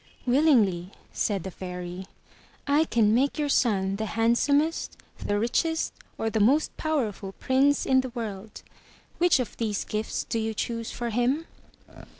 [0.17, 2.07] *' "Willingly,'' said the Fairy.
[2.65, 8.01] *'I can make your son the Handsomest, the Richest or the most Powerful Prince in
[8.01, 8.63] the world.
[9.19, 11.45] Which of these gifts do you choose for him?"